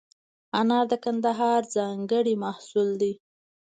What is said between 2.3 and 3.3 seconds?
محصول دی.